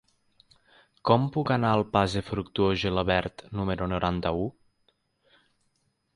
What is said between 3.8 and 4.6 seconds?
noranta-u?